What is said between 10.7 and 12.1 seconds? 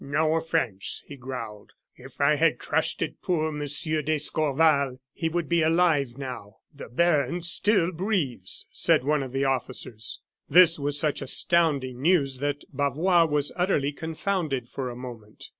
was such astounding